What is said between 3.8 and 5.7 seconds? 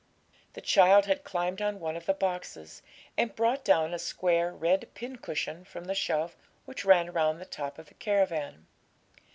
a square red pincushion